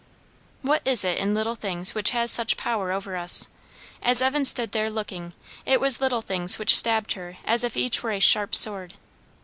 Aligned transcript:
What 0.63 0.81
is 0.83 1.03
it 1.05 1.19
in 1.19 1.35
little 1.35 1.53
things 1.53 1.93
which 1.93 2.09
has 2.09 2.31
such 2.31 2.57
power 2.57 2.91
over 2.91 3.15
us? 3.15 3.49
As 4.01 4.17
Diana 4.17 4.45
stood 4.45 4.71
there 4.71 4.89
looking, 4.89 5.33
it 5.63 5.79
was 5.79 6.01
little 6.01 6.23
things 6.23 6.57
which 6.57 6.75
stabbed 6.75 7.13
her 7.13 7.37
as 7.45 7.63
if 7.63 7.77
each 7.77 8.01
were 8.01 8.09
a 8.09 8.19
sharp 8.19 8.55
sword. 8.55 8.95